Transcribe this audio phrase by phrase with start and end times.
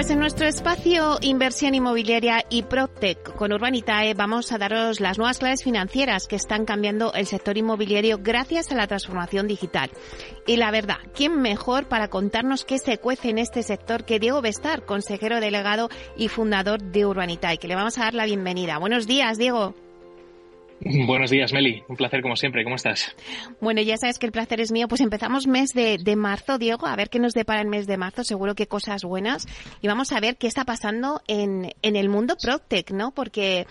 [0.00, 5.38] Pues en nuestro espacio Inversión Inmobiliaria y PropTech con Urbanitae vamos a daros las nuevas
[5.38, 9.90] claves financieras que están cambiando el sector inmobiliario gracias a la transformación digital.
[10.46, 14.40] Y la verdad, ¿quién mejor para contarnos qué se cuece en este sector que Diego
[14.40, 18.78] Bestar, consejero delegado y fundador de Urbanitae, que le vamos a dar la bienvenida.
[18.78, 19.74] Buenos días, Diego.
[21.06, 21.82] Buenos días, Meli.
[21.88, 22.64] Un placer como siempre.
[22.64, 23.14] ¿Cómo estás?
[23.60, 24.88] Bueno, ya sabes que el placer es mío.
[24.88, 26.86] Pues empezamos mes de, de, marzo, Diego.
[26.86, 28.24] A ver qué nos depara el mes de marzo.
[28.24, 29.46] Seguro que cosas buenas.
[29.82, 33.10] Y vamos a ver qué está pasando en, en el mundo PropTech, ¿no?
[33.10, 33.66] Porque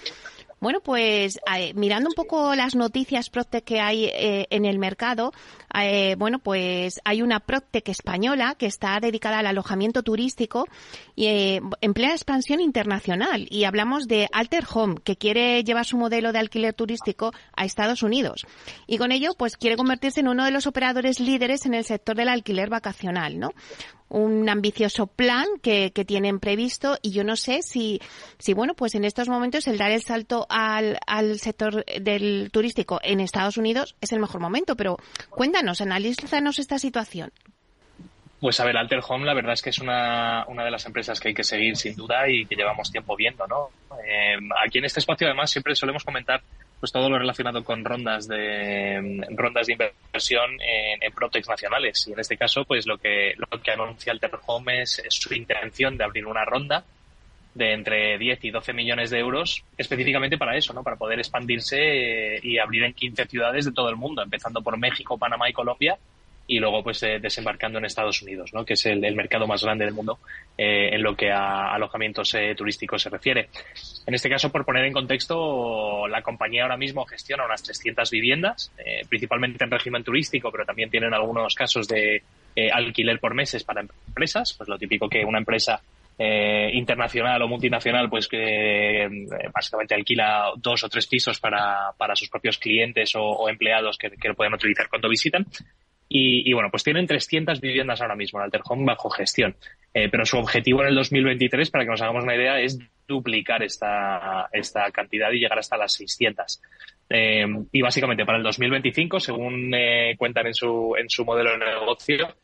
[0.60, 5.32] bueno, pues eh, mirando un poco las noticias PropTech que hay eh, en el mercado,
[5.74, 10.68] eh, bueno, pues hay una PropTech española que está dedicada al alojamiento turístico
[11.16, 13.48] y en plena expansión internacional.
[13.50, 18.04] Y hablamos de Alter Home, que quiere llevar su modelo de alquiler turístico a Estados
[18.04, 18.46] Unidos.
[18.88, 22.16] Y con ello, pues quiere convertirse en uno de los operadores líderes en el sector
[22.16, 23.52] del alquiler vacacional, ¿no?
[24.10, 28.02] Un ambicioso plan que, que, tienen previsto y yo no sé si,
[28.40, 33.00] si, bueno, pues en estos momentos el dar el salto al, al sector del turístico
[33.04, 34.98] en Estados Unidos es el mejor momento, pero
[35.30, 37.32] cuéntanos, analízanos esta situación.
[38.40, 41.20] Pues a ver, Alter Home la verdad es que es una, una de las empresas
[41.20, 43.70] que hay que seguir sin duda y que llevamos tiempo viendo, ¿no?
[44.06, 46.42] Eh, aquí en este espacio además siempre solemos comentar
[46.80, 51.14] pues todo lo relacionado con rondas de rondas de inversión en, en
[51.48, 55.34] nacionales y en este caso pues lo que lo que anuncia Alter Home es, su
[55.34, 56.86] intención de abrir una ronda
[57.54, 60.84] de entre 10 y 12 millones de euros específicamente para eso, ¿no?
[60.84, 64.78] Para poder expandirse eh, y abrir en 15 ciudades de todo el mundo, empezando por
[64.78, 65.98] México, Panamá y Colombia
[66.50, 69.94] y luego pues eh, desembarcando en Estados Unidos, que es el, mercado más grande del
[69.94, 70.18] mundo
[70.58, 73.50] eh, en lo que a alojamientos eh, turísticos se refiere.
[74.08, 78.72] En este caso, por poner en contexto, la compañía ahora mismo gestiona unas 300 viviendas,
[79.08, 82.24] principalmente en régimen turístico, pero también tienen algunos casos de
[82.74, 85.80] alquiler por meses para empresas, pues lo típico que una empresa
[86.18, 89.08] internacional o multinacional, pues que
[89.54, 94.10] básicamente alquila dos o tres pisos para, para sus propios clientes o, o empleados que,
[94.10, 95.46] que, lo pueden utilizar cuando visitan.
[96.12, 99.56] Y, y, bueno, pues tienen 300 viviendas ahora mismo en Alter Home bajo gestión.
[99.94, 103.64] Eh, pero su objetivo en el 2023, para que nos hagamos una idea, es duplicar
[103.64, 106.62] esta, esta cantidad y llegar hasta las 600.
[107.12, 111.58] Eh, y básicamente para el 2025, según eh, cuentan en su, en su modelo de
[111.58, 112.36] negocio,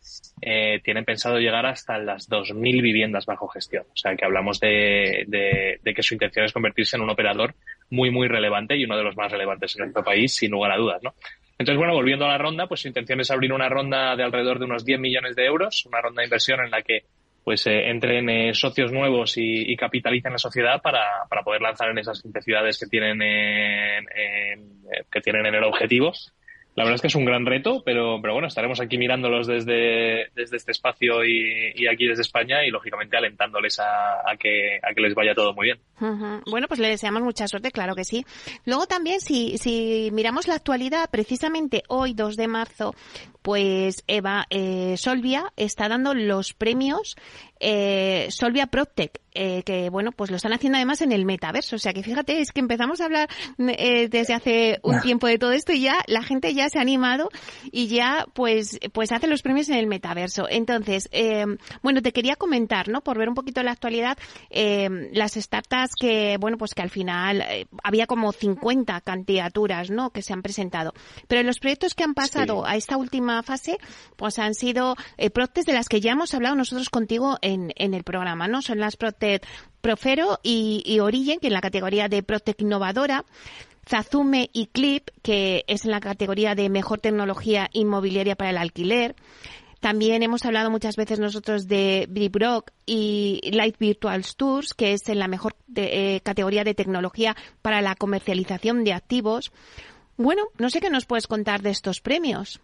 [0.41, 3.83] eh, tienen pensado llegar hasta las 2.000 viviendas bajo gestión.
[3.93, 7.53] O sea que hablamos de, de, de, que su intención es convertirse en un operador
[7.91, 10.77] muy, muy relevante y uno de los más relevantes en nuestro país, sin lugar a
[10.77, 11.03] dudas.
[11.03, 11.13] ¿no?
[11.57, 14.59] Entonces, bueno, volviendo a la ronda, pues su intención es abrir una ronda de alrededor
[14.59, 17.03] de unos 10 millones de euros, una ronda de inversión en la que
[17.45, 21.99] pues eh, entren eh, socios nuevos y, capitalicen la sociedad para, para poder lanzar en
[21.99, 26.11] esas 15 ciudades que tienen en, en, que tienen en el objetivo
[26.75, 30.29] la verdad es que es un gran reto, pero, pero bueno, estaremos aquí mirándolos desde,
[30.35, 34.93] desde este espacio y, y aquí desde España y lógicamente alentándoles a, a, que, a
[34.93, 35.79] que les vaya todo muy bien.
[36.45, 38.25] Bueno, pues le deseamos mucha suerte, claro que sí.
[38.65, 42.93] Luego también, si, si miramos la actualidad, precisamente hoy, 2 de marzo,
[43.45, 47.15] pues Eva eh, Solvia está dando los premios
[47.59, 51.77] eh, Solvia PropTech, eh, que bueno, pues lo están haciendo además en el metaverso.
[51.77, 55.37] O sea que fíjate, es que empezamos a hablar eh, desde hace un tiempo de
[55.37, 57.29] todo esto y ya la gente ya se ha animado
[57.71, 60.47] y ya pues, pues hace los premios en el metaverso.
[60.49, 61.45] Entonces, eh,
[61.81, 63.01] bueno, te quería comentar, ¿no?
[63.01, 64.17] Por ver un poquito la actualidad,
[64.49, 70.09] eh, las startups que, bueno, pues que al final eh, había como 50 candidaturas, ¿no?
[70.09, 70.93] Que se han presentado.
[71.27, 72.71] Pero los proyectos que han pasado sí.
[72.71, 73.77] a esta última fase,
[74.15, 78.03] pues han sido eh, de las que ya hemos hablado nosotros contigo en, en el
[78.03, 78.61] programa, ¿no?
[78.61, 79.45] Son las PropTech
[79.81, 83.25] Profero y, y Origen, que en la categoría de PropTech innovadora.
[83.87, 89.15] Zazume y Clip, que es en la categoría de mejor tecnología inmobiliaria para el alquiler.
[89.79, 95.19] También hemos hablado muchas veces nosotros de Bribrock y Light Virtual Tours, que es en
[95.19, 99.51] la mejor eh, categoría de tecnología para la comercialización de activos.
[100.17, 102.61] Bueno, no sé qué nos puedes contar de estos premios.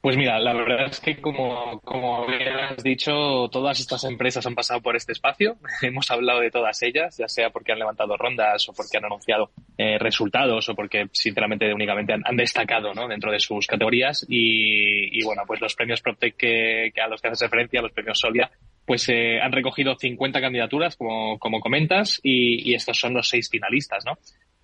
[0.00, 4.80] Pues mira, la verdad es que como, como has dicho, todas estas empresas han pasado
[4.80, 5.56] por este espacio.
[5.82, 9.50] Hemos hablado de todas ellas, ya sea porque han levantado rondas o porque han anunciado
[9.76, 13.08] eh, resultados o porque sinceramente únicamente han, han destacado ¿no?
[13.08, 14.24] dentro de sus categorías.
[14.28, 17.92] Y, y, bueno, pues los premios PropTech que, que a los que haces referencia, los
[17.92, 18.48] premios Solia,
[18.86, 23.50] pues eh, han recogido 50 candidaturas, como, como comentas, y, y estos son los seis
[23.50, 24.16] finalistas, ¿no?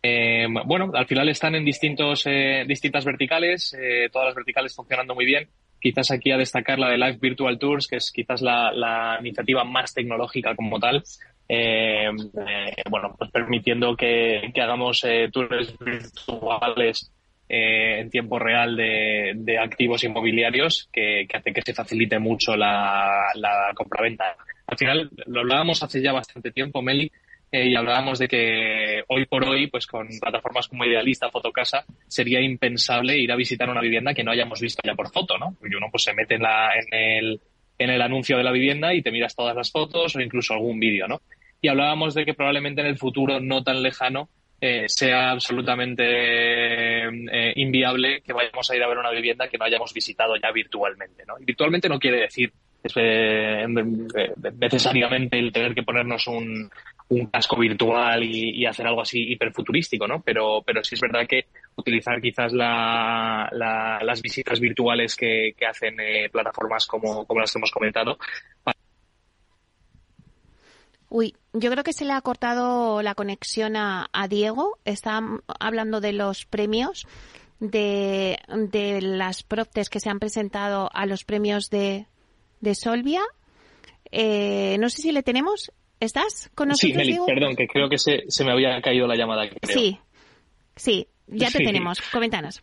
[0.06, 5.14] Eh, bueno, al final están en distintos, eh, distintas verticales, eh, todas las verticales funcionando
[5.14, 5.48] muy bien.
[5.80, 9.94] Quizás aquí a destacar la de Live Virtual Tours, que es quizás la, iniciativa más
[9.94, 11.02] tecnológica como tal.
[11.48, 17.10] Bueno, pues permitiendo que, hagamos tours virtuales
[17.48, 24.36] en tiempo real de, activos inmobiliarios que, hace que se facilite mucho la, la compraventa.
[24.66, 27.10] Al final, lo hablábamos hace ya bastante tiempo, Meli,
[27.54, 32.40] eh, y hablábamos de que hoy por hoy, pues con plataformas como Idealista, Fotocasa, sería
[32.40, 35.54] impensable ir a visitar una vivienda que no hayamos visto ya por foto, ¿no?
[35.62, 37.40] Y uno pues se mete en, la, en, el,
[37.78, 40.80] en el anuncio de la vivienda y te miras todas las fotos o incluso algún
[40.80, 41.20] vídeo, ¿no?
[41.62, 44.28] Y hablábamos de que probablemente en el futuro no tan lejano
[44.60, 46.02] eh, sea absolutamente
[47.04, 50.50] eh, inviable que vayamos a ir a ver una vivienda que no hayamos visitado ya
[50.50, 51.36] virtualmente, ¿no?
[51.38, 52.52] Virtualmente no quiere decir
[54.60, 56.68] necesariamente el tener que ponernos un,
[57.08, 60.22] un casco virtual y, hacer algo así hiperfuturístico, ¿no?
[60.22, 61.46] Pero, pero sí es verdad que
[61.76, 67.70] utilizar quizás la, las visitas virtuales que, hacen eh, plataformas como, como las que hemos
[67.70, 68.18] comentado.
[71.08, 74.78] Uy, yo creo que se le ha cortado la conexión a, Diego.
[74.84, 75.20] Está
[75.60, 77.06] hablando de los premios,
[77.60, 82.06] de, de las proptes que se han presentado a los premios de,
[82.60, 83.22] de Solvia.
[84.10, 85.70] Eh, no sé si le tenemos.
[86.04, 86.92] ¿Estás con nosotros?
[86.92, 89.48] Sí, Meli, perdón, que creo que se, me había caído la llamada.
[89.62, 89.98] Sí,
[90.76, 92.00] sí, ya te tenemos.
[92.12, 92.62] Coméntanos.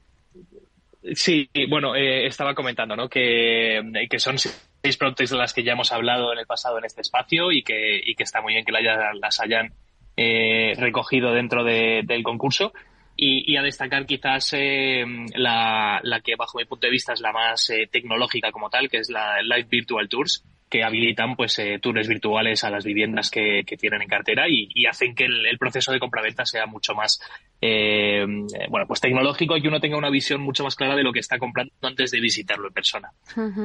[1.15, 3.09] Sí, bueno, eh, estaba comentando ¿no?
[3.09, 6.85] que, que son seis productos de las que ya hemos hablado en el pasado en
[6.85, 9.73] este espacio y que, y que está muy bien que las hayan
[10.15, 12.71] eh, recogido dentro del concurso.
[13.17, 15.03] Y, a destacar quizás eh,
[15.35, 18.97] la, la, que bajo mi punto de vista es la más tecnológica como tal, que
[18.97, 23.63] es la Live Virtual Tours, que habilitan pues eh, tours virtuales a las viviendas que,
[23.77, 27.21] tienen en cartera y, hacen que el, proceso de compraventa sea mucho más
[27.62, 28.25] eh,
[28.69, 31.19] bueno pues tecnológico y que uno tenga una visión mucho más clara de lo que
[31.19, 33.12] está comprando antes de visitarlo en persona.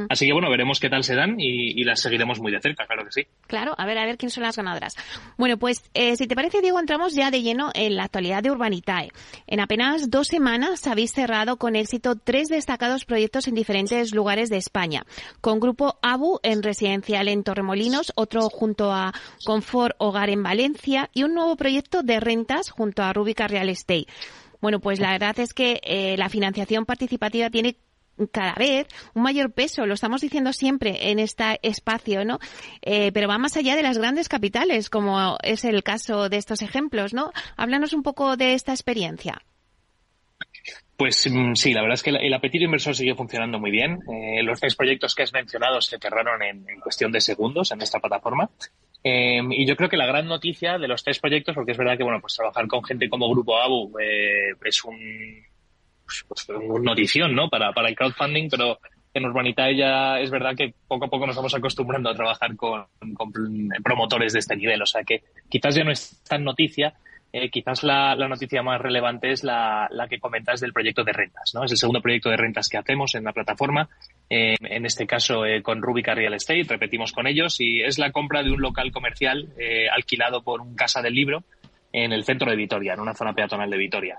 [0.09, 3.05] Así que bueno, veremos qué tal se dan y, las seguiremos muy de cerca, claro
[3.05, 3.27] que sí.
[3.47, 4.97] Claro, a ver, a ver quién son las ganadoras.
[5.39, 8.51] Bueno, pues eh, si te parece, Diego, entramos ya de lleno en la actualidad de
[8.51, 9.13] Urbanitae.
[9.47, 14.57] En apenas dos semanas habéis cerrado con éxito tres destacados proyectos en diferentes lugares de
[14.57, 15.05] España,
[15.41, 19.13] con Grupo ABU en residencia en Torremolinos, otro junto a
[19.45, 24.07] Confort Hogar en Valencia y un nuevo proyecto de rentas junto a Rubica Real Estate.
[24.61, 27.77] Bueno, pues la verdad es que eh, la financiación participativa tiene
[28.33, 32.39] cada vez un mayor peso, lo estamos diciendo siempre en este espacio, ¿no?
[32.81, 36.63] Eh, pero va más allá de las grandes capitales, como es el caso de estos
[36.63, 37.31] ejemplos, ¿no?
[37.57, 39.43] Háblanos un poco de esta experiencia.
[40.97, 43.99] Pues mm, sí, la verdad es que el apetito inversor sigue funcionando muy bien.
[44.11, 48.01] Eh, los tres proyectos que has mencionado se cerraron en, cuestión de segundos en esta
[48.01, 48.49] plataforma.
[49.05, 51.97] Eh, y yo creo que la gran noticia de los tres proyectos, porque es verdad
[51.97, 54.97] que bueno, pues trabajar con gente como Grupo ABU eh, es un,
[56.05, 56.49] pues, pues
[56.83, 57.49] notición ¿no?
[57.49, 58.79] para, para el crowdfunding, pero
[59.13, 62.87] en Urbanitae ya es verdad que poco a poco nos vamos acostumbrando a trabajar con,
[63.15, 63.33] con
[63.83, 64.81] promotores de este nivel.
[64.83, 66.95] O sea que quizás ya no es tan noticia,
[67.37, 71.53] eh, quizás la, noticia más relevante es la, que comentas del proyecto de rentas.
[71.55, 71.65] ¿no?
[71.65, 73.91] Es el segundo proyecto de rentas que hacemos en la plataforma,
[74.31, 78.11] eh, en este caso eh, con Rubica Real Estate, repetimos con ellos, y es la
[78.11, 79.49] compra de un local comercial
[79.95, 81.45] alquilado por un Casa del Libro
[81.93, 84.19] en el centro de Vitoria, en una zona peatonal de Vitoria.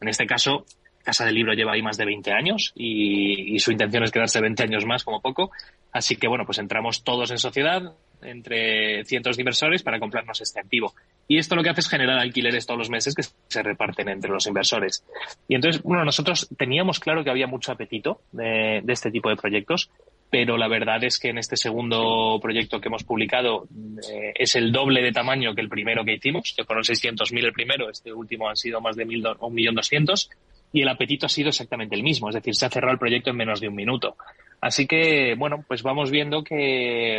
[0.00, 0.64] En este caso,
[1.02, 4.40] Casa del Libro lleva ahí más de 20 años y, y su intención es quedarse
[4.40, 5.50] 20 años más como poco.
[5.92, 10.60] Así que, bueno, pues entramos todos en sociedad, entre cientos de inversores para comprarnos este
[10.60, 10.94] activo.
[11.26, 14.30] Y esto lo que hace es generar alquileres todos los meses que se reparten entre
[14.30, 15.04] los inversores.
[15.48, 19.90] Y entonces, bueno, nosotros teníamos claro que había mucho apetito de, este tipo de proyectos,
[20.30, 23.68] pero la verdad es que en este segundo proyecto que hemos publicado
[24.10, 27.52] eh, es el doble de tamaño que el primero que hicimos, que fueron 600.000 el
[27.52, 30.28] primero, este último han sido más de 1.200.000
[30.72, 33.30] y el apetito ha sido exactamente el mismo, es decir, se ha cerrado el proyecto
[33.30, 34.16] en menos de un minuto.
[34.64, 37.18] Así que, bueno, pues vamos viendo que,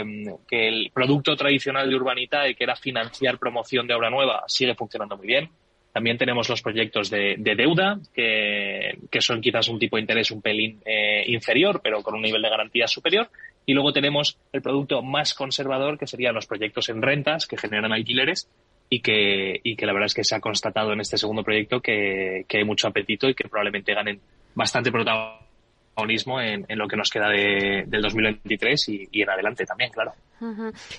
[0.49, 5.27] el producto tradicional de Urbanitae, que era financiar promoción de obra nueva, sigue funcionando muy
[5.27, 5.51] bien.
[5.93, 10.81] También tenemos los proyectos de, deuda, que, son quizás un tipo de interés un pelín
[10.87, 13.29] eh, inferior, pero con un nivel de garantía superior.
[13.67, 17.93] Y luego tenemos el producto más conservador, que serían los proyectos en rentas, que generan
[17.93, 18.49] alquileres,
[18.89, 21.79] y que, y que la verdad es que se ha constatado en este segundo proyecto
[21.79, 24.19] que, que hay mucho apetito y que probablemente ganen
[24.55, 25.44] bastante protagonismo
[25.97, 30.13] en, en, lo que nos queda de, del 2023 y, en adelante también, claro.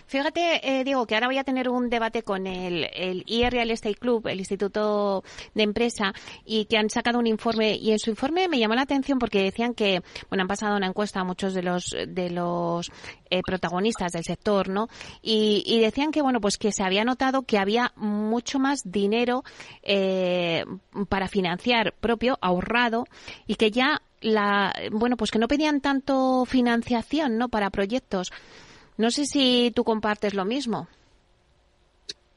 [0.06, 3.70] Fíjate, eh, Diego, que ahora voy a tener un debate con el, el IE Real
[3.70, 5.22] Estate Club, el Instituto
[5.54, 6.14] de Empresa,
[6.46, 9.42] y que han sacado un informe, y en su informe me llamó la atención porque
[9.42, 12.90] decían que, bueno, han pasado una encuesta a muchos de los, de los
[13.28, 14.88] eh, protagonistas del sector, ¿no?
[15.20, 19.44] Y, y, decían que, bueno, pues que se había notado que había mucho más dinero
[19.82, 20.64] eh,
[21.10, 23.04] para financiar propio, ahorrado,
[23.46, 27.48] y que ya la, bueno, pues que no pedían tanto financiación, ¿no?
[27.48, 28.32] Para proyectos.
[28.96, 30.88] No sé si tú compartes lo mismo.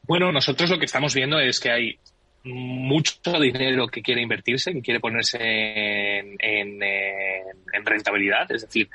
[0.02, 1.98] Bueno, nosotros lo que estamos viendo es que hay
[2.42, 6.80] mucho dinero que quiere invertirse, que quiere ponerse en,
[7.84, 8.50] rentabilidad.
[8.50, 8.90] Es decir,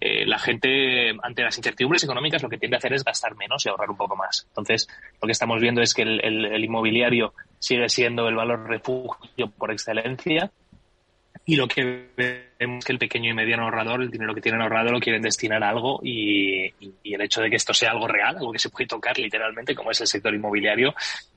[0.00, 3.64] eh, la gente, ante las incertidumbres económicas, lo que tiende a hacer es gastar menos
[3.64, 4.46] y ahorrar un poco más.
[4.48, 4.88] Entonces,
[5.20, 10.50] lo que estamos viendo es que el inmobiliario sigue siendo el valor refugio por excelencia
[11.48, 14.60] y lo que vemos es que el pequeño y mediano ahorrador, el dinero que tienen
[14.60, 16.66] ahorrado, lo quieren destinar a algo y,
[17.04, 19.92] el hecho de que esto sea algo real, algo que se puede tocar literalmente, como
[19.92, 20.92] es el sector inmobiliario,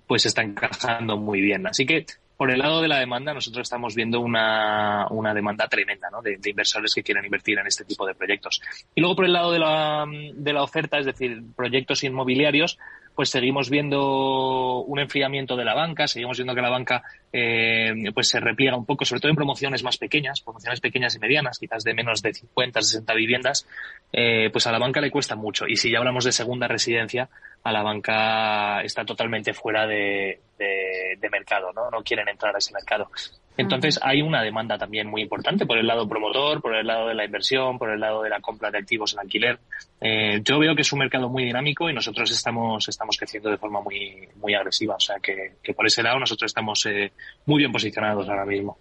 [0.07, 1.67] pues está encajando muy bien.
[1.67, 6.09] Así que por el lado de la demanda, nosotros estamos viendo una, una demanda tremenda
[6.09, 6.23] ¿no?
[6.23, 8.61] de, de, inversores que quieren invertir en este tipo de proyectos.
[8.95, 12.79] Y luego por el lado de la, de la oferta, es decir, proyectos inmobiliarios,
[13.19, 18.29] pues seguimos viendo un enfriamiento de la banca, seguimos viendo que la banca eh, pues
[18.29, 21.83] se repliega un poco, sobre todo en promociones más pequeñas, promociones pequeñas y medianas, quizás
[21.83, 23.67] de menos de 50, 60 viviendas,
[24.13, 25.67] eh, pues a la banca le cuesta mucho.
[25.67, 27.27] Y si ya hablamos de segunda residencia,
[27.61, 31.91] a la banca está totalmente fuera de, de mercado, ¿no?
[31.91, 33.11] No quieren entrar a ese mercado.
[33.59, 37.13] Entonces hay una demanda también muy importante por el lado promotor, por el lado de
[37.13, 39.59] la inversión, por el lado de la compra de activos en alquiler.
[39.99, 43.57] Eh, yo veo que es un mercado muy dinámico y nosotros estamos, estamos creciendo de
[43.57, 44.95] forma muy, muy agresiva.
[44.95, 47.11] O sea que, por ese lado nosotros estamos eh,
[47.47, 48.77] muy bien posicionados ahora mismo.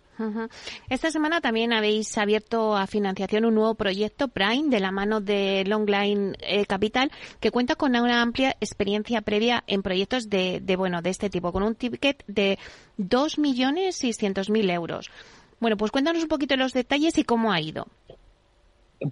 [0.88, 5.64] Esta semana también habéis abierto a financiación un nuevo proyecto Prime de la mano de
[5.66, 7.10] Longline eh, Capital
[7.40, 11.52] que cuenta con una amplia experiencia previa en proyectos de, de bueno de este tipo
[11.52, 12.58] con un ticket de
[12.98, 15.10] 2.600.000 euros.
[15.60, 17.86] Bueno, pues cuéntanos un poquito los detalles y cómo ha ido.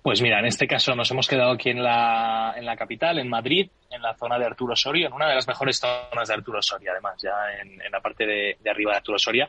[0.02, 3.28] Pues mira, en este caso nos hemos quedado aquí en la, en la capital, en
[3.28, 6.60] Madrid, en la zona de Arturo Soria, en una de las mejores zonas de Arturo
[6.60, 9.48] Soria, además, ya en, la parte de, de, arriba de Arturo Soria.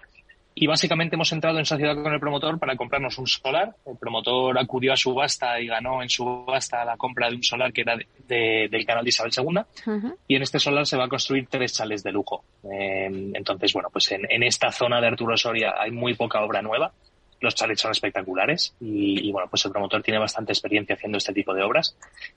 [0.60, 3.76] Y básicamente hemos entrado en sociedad con el promotor para comprarnos un solar.
[3.86, 7.82] El promotor acudió a subasta y ganó en subasta la compra de un solar que
[7.82, 7.96] era
[8.28, 10.12] del canal de Isabel II.
[10.28, 12.44] Y en este solar se va a construir tres chales de lujo.
[12.64, 16.64] Eh, entonces, bueno, pues en, en, esta zona de Arturo Soria hay muy poca obra
[16.64, 16.92] nueva
[17.40, 21.54] los chalets son espectaculares y, bueno, pues el promotor tiene bastante experiencia haciendo este tipo
[21.54, 21.96] de obras.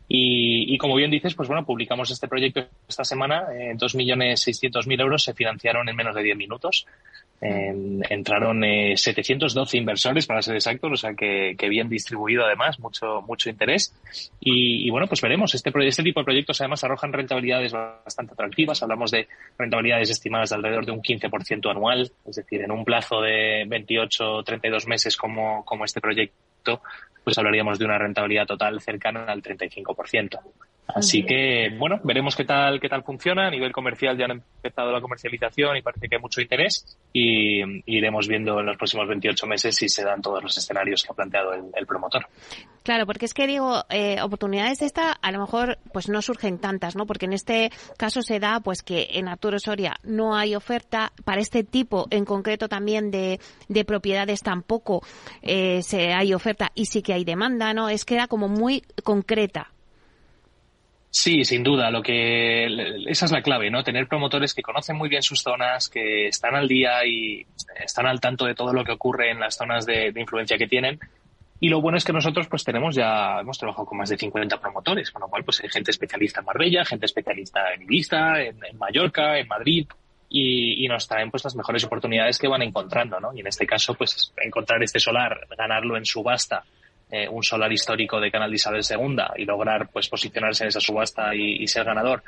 [0.09, 5.35] Y, como bien dices, pues bueno, publicamos este proyecto esta semana, eh, 2.600.000 euros se
[5.35, 6.87] financiaron en menos de 10 minutos.
[7.41, 13.49] Entraron 712 eh, inversores, para ser exactos, o sea que, bien distribuido además, mucho, mucho
[13.49, 13.95] interés.
[14.41, 15.55] Y, bueno, pues veremos.
[15.55, 18.83] Este, este tipo de proyectos además arrojan rentabilidades bastante atractivas.
[18.83, 19.27] Hablamos de
[19.59, 24.43] rentabilidades estimadas de alrededor de un 15% anual, es decir, en un plazo de 28,
[24.45, 26.37] 32 meses como, como este proyecto,
[27.25, 30.41] pues hablaríamos de una rentabilidad total cercana al 35%.
[30.95, 33.47] Así que, bueno, veremos qué tal, qué tal funciona.
[33.47, 37.61] A nivel comercial ya han empezado la comercialización y parece que hay mucho interés y,
[37.87, 41.15] iremos viendo en los próximos 28 meses si se dan todos los escenarios que ha
[41.15, 42.27] planteado el, promotor.
[42.83, 46.59] Claro, porque es que digo, eh, oportunidades de esta a lo mejor pues no surgen
[46.59, 47.07] tantas, ¿no?
[47.07, 51.41] Porque en este caso se da pues que en Arturo Soria no hay oferta para
[51.41, 55.03] este tipo en concreto también de, de propiedades tampoco
[55.43, 57.89] eh, se hay oferta y sí que hay demanda, ¿no?
[57.89, 59.71] Es que era como muy concreta.
[61.11, 61.91] Sí, sin duda.
[61.91, 62.67] Lo que
[63.09, 63.83] esa es la clave, ¿no?
[63.83, 67.45] Tener promotores que conocen muy bien sus zonas, que están al día y
[67.83, 71.01] están al tanto de todo lo que ocurre en las zonas de, influencia que tienen.
[71.59, 74.61] Y lo bueno es que nosotros pues tenemos ya, hemos trabajado con más de 50
[74.61, 78.57] promotores, con lo cual pues hay gente especialista en Marbella, gente especialista en Ibiza, en,
[78.79, 79.87] Mallorca, en Madrid,
[80.31, 83.35] y, y, nos traen pues las mejores oportunidades que van encontrando, ¿no?
[83.35, 86.65] Y en este caso pues encontrar este solar, ganarlo en subasta
[87.13, 90.79] eh, un solar histórico de Canal de Isabel II y lograr pues posicionarse en esa
[90.79, 92.23] subasta y, ser ganador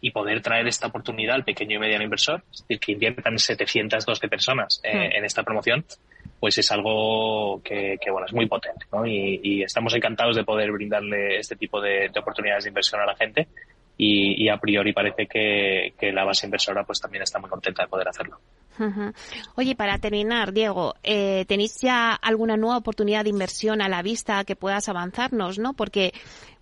[0.00, 4.28] y poder traer esta oportunidad al pequeño y mediano inversor, es decir, que inviertan 712
[4.28, 5.16] personas eh, hmm.
[5.16, 5.84] en esta promoción,
[6.38, 9.04] pues es algo que, bueno, es muy potente, ¿no?
[9.04, 13.48] Y, estamos encantados de poder brindarle este tipo de, oportunidades de inversión a la gente
[14.00, 17.88] y, a priori parece que, que la base inversora pues también está muy contenta de
[17.88, 18.38] poder hacerlo.
[19.56, 24.44] Oye, para terminar, Diego, eh, ¿tenéis ya alguna nueva oportunidad de inversión a la vista
[24.44, 25.72] que puedas avanzarnos, no?
[25.72, 26.12] Porque,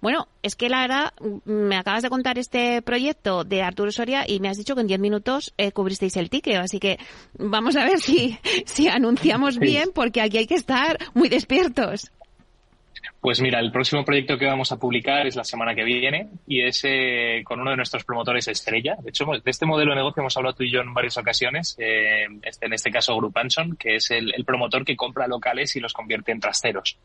[0.00, 1.12] bueno, es que la verdad,
[1.44, 4.86] me acabas de contar este proyecto de Arturo Soria y me has dicho que en
[4.86, 6.98] 10 minutos eh, cubristeis el ticket, así que
[7.36, 12.10] vamos a ver si, si anunciamos bien, porque aquí hay que estar muy despiertos.
[13.20, 16.62] Pues mira, el próximo proyecto que vamos a publicar es la semana que viene y
[16.62, 18.96] es eh, con uno de nuestros promotores estrella.
[19.00, 21.76] De hecho, de este modelo de negocio hemos hablado tú y yo en varias ocasiones.
[21.78, 25.80] Eh, este, en este caso, Group Anson, que es el, promotor que compra locales y
[25.80, 26.98] los convierte en trasteros.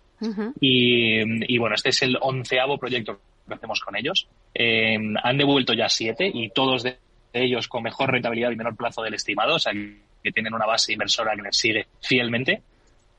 [0.60, 4.28] y, bueno, este es el onceavo proyecto que hacemos con ellos.
[4.54, 6.98] Eh, han devuelto ya siete y todos de
[7.34, 10.94] ellos con mejor rentabilidad y menor plazo del estimado, o sea, que tienen una base
[10.94, 12.62] inversora que les sigue fielmente.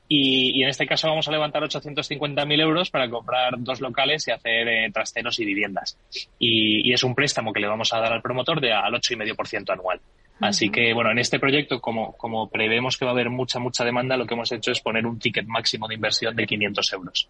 [0.07, 4.67] Y, en este caso vamos a levantar 850.000 euros para comprar dos locales y hacer
[4.67, 5.97] eh, trasteros y viviendas.
[6.37, 9.99] Y, es un préstamo que le vamos a dar al promotor de al 8,5% anual.
[10.39, 13.85] Así que, bueno, en este proyecto, como, como prevemos que va a haber mucha, mucha
[13.85, 17.29] demanda, lo que hemos hecho es poner un ticket máximo de inversión de 500 euros.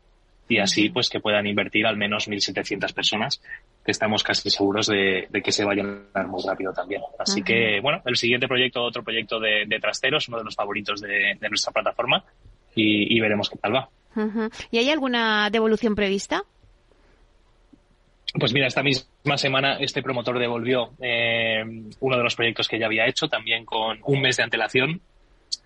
[0.49, 3.41] Y así, pues, que puedan invertir al menos 1.700 personas,
[3.83, 7.01] que estamos casi seguros de, que se vayan a dar muy rápido también.
[7.17, 11.37] Así que, bueno, el siguiente proyecto, otro proyecto de, trasteros, uno de los favoritos de,
[11.49, 12.23] nuestra plataforma,
[12.75, 13.89] y, veremos qué tal va.
[14.71, 16.43] ¿Y hay alguna devolución prevista?
[18.39, 21.63] Pues mira, esta misma semana este promotor devolvió eh,
[21.99, 25.01] uno de los proyectos que ya había hecho, también con un mes de antelación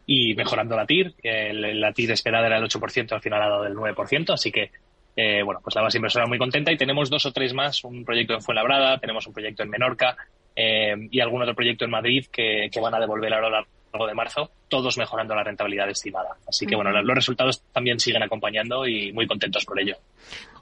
[0.06, 1.14] y mejorando la TIR.
[1.24, 4.72] El, la TIR esperada era el 8%, al final ha dado el 9%, así que,
[5.16, 8.04] eh, bueno, pues la base inversora muy contenta y tenemos dos o tres más, un
[8.04, 10.18] proyecto en Fuenlabrada, tenemos un proyecto en Menorca
[10.54, 14.52] eh, y algún otro proyecto en Madrid que, que van a devolver ahora de marzo,
[14.68, 16.38] todos mejorando la rentabilidad estimada.
[16.48, 19.96] Así que bueno, los resultados también siguen acompañando y muy contentos por ello.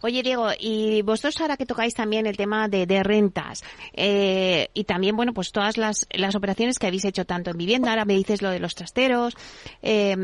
[0.01, 3.63] Oye, Diego, y vosotros ahora que tocáis también el tema de, rentas
[3.93, 7.89] eh, y también, bueno, pues todas las, las operaciones que habéis hecho tanto en vivienda,
[7.89, 9.35] ahora me dices lo de los trasteros,
[9.81, 10.15] eh,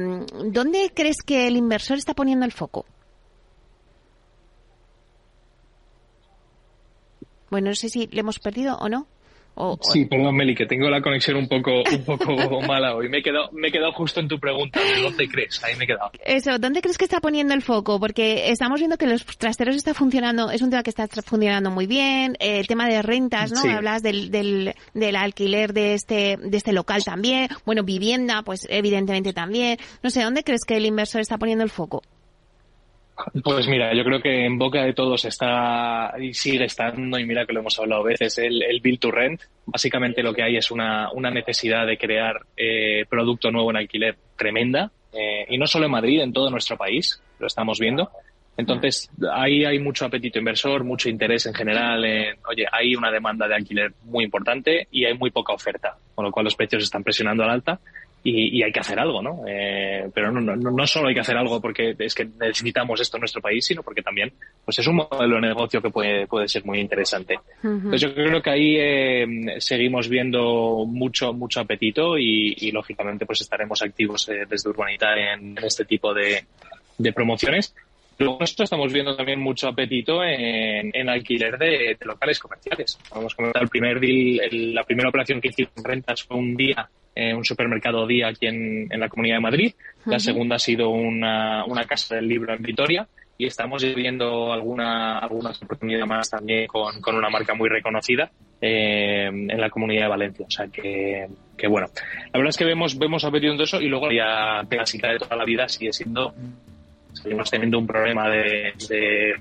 [0.46, 2.86] ¿dónde crees que el inversor está poniendo el foco?
[7.50, 9.08] Bueno, no sé si le hemos perdido o no
[9.82, 13.10] sí, perdón, Meli, que tengo la conexión un poco, un poco mala hoy.
[13.10, 14.80] Me he, quedado, me he quedado justo en tu pregunta.
[15.02, 15.64] dónde crees?
[15.64, 16.12] Ahí me he quedado.
[16.26, 18.00] Eso, ¿dónde crees que está poniendo el foco?
[18.00, 21.88] Porque estamos viendo que los trasteros está funcionando, es un tema que está funcionando muy
[21.88, 22.36] bien.
[22.40, 23.62] Eh, el tema de rentas, ¿no?
[23.72, 27.50] Hablas del, del, del alquiler de este, de este local también.
[27.66, 29.78] Bueno, vivienda, pues evidentemente también.
[30.04, 32.04] No sé, ¿dónde crees que el inversor está poniendo el foco?
[33.44, 37.46] Pues mira, yo creo que en boca de todos está y sigue estando, y mira
[37.46, 39.42] que lo hemos hablado veces, el, el build to rent.
[39.66, 44.18] Básicamente lo que hay es una, una necesidad de crear eh, producto nuevo en alquiler
[44.38, 48.10] tremenda, eh, y no solo en Madrid, en todo nuestro país, lo estamos viendo.
[48.58, 52.04] Entonces, ahí hay mucho apetito inversor, mucho interés en general.
[52.04, 56.26] En, oye, hay una demanda de alquiler muy importante y hay muy poca oferta, con
[56.26, 57.80] lo cual los precios están presionando al alta
[58.24, 59.44] y, hay que hacer algo, ¿no?
[59.48, 63.18] Eh, pero no, no, no solo hay que hacer algo porque es que necesitamos esto
[63.18, 64.32] en nuestro país, sino porque también
[64.64, 67.40] pues es un modelo de negocio que puede, puede ser muy interesante.
[67.64, 73.82] Entonces yo creo que ahí eh, seguimos viendo mucho, mucho apetito y, lógicamente pues estaremos
[73.82, 76.46] activos eh, desde Urbanita en, este tipo de,
[76.98, 77.74] de promociones.
[78.18, 83.00] Luego nosotros estamos viendo también mucho apetito en, en alquiler de, locales comerciales.
[83.10, 86.56] Vamos a comentar el primer deal, la primera operación que hicimos en rentas fue un
[86.56, 89.74] día eh, un supermercado día aquí en, en, la Comunidad de Madrid.
[90.06, 95.18] La segunda ha sido una, una casa del libro en Vitoria y estamos viendo alguna,
[95.18, 100.10] algunas oportunidades más también con, con una marca muy reconocida eh, en la Comunidad de
[100.10, 100.46] Valencia.
[100.48, 101.88] O sea que, que bueno,
[102.32, 105.36] la verdad es que vemos, vemos apetito de eso y luego la clásica de toda
[105.36, 106.36] la vida sigue siendo,
[107.14, 109.36] seguimos teniendo un problema de, de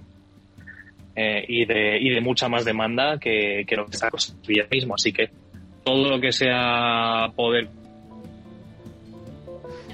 [1.14, 4.94] eh, y, de, y de mucha más demanda que, que lo que está construyendo mismo.
[4.94, 5.28] Así que
[5.84, 7.68] todo lo que sea poder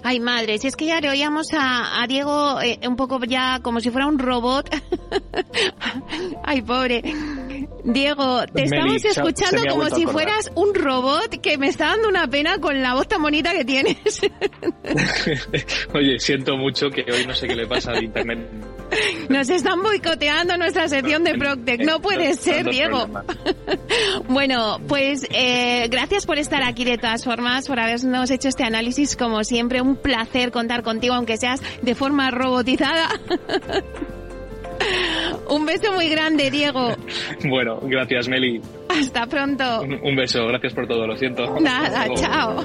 [0.09, 3.81] Ay, madre, si es que ya le oíamos a, Diego eh, un poco ya como
[3.81, 4.73] si fuera un robot.
[6.45, 7.03] Ay, pobre.
[7.83, 12.61] Diego, te estamos escuchando como si fueras un robot que me está dando una pena
[12.61, 13.97] con la voz tan bonita que tienes.
[15.93, 18.39] Oye, siento mucho que hoy no sé qué le pasa al internet
[19.29, 21.85] nos están boicoteando nuestra sección de Proctec.
[21.85, 23.07] No puede ser, Diego.
[24.29, 29.17] bueno, pues eh, gracias por estar aquí de todas formas, por habernos hecho este análisis.
[29.17, 33.09] Como siempre, un placer contar contigo, aunque seas de forma robotizada.
[35.49, 36.95] un beso muy grande, Diego.
[37.49, 38.61] Bueno, gracias, Meli.
[38.89, 39.83] Hasta pronto.
[39.83, 41.59] Un, beso, gracias por todo, lo siento.
[41.61, 42.65] Nada, chao.